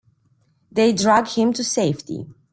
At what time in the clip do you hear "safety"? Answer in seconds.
1.63-2.25